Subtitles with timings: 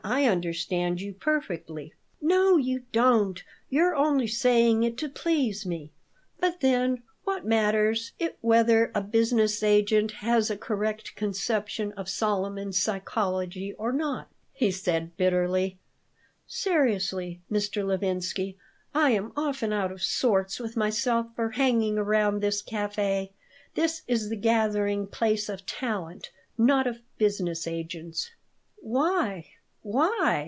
[0.03, 3.41] "I understand you perfectly." "No, you don't.
[3.69, 5.91] You're only saying it to please me.
[6.39, 12.81] But then what matters it whether a business agent has a correct conception of Solomon's
[12.81, 15.77] psychology or not?" he said, bitterly.
[16.47, 17.85] "Seriously, Mr.
[17.85, 18.57] Levinsky,
[18.95, 23.29] I am often out of sorts with myself for hanging around this café.
[23.75, 28.31] This is the gathering place of talent, not of business agents."
[28.81, 29.45] "Why?
[29.83, 30.37] Why?"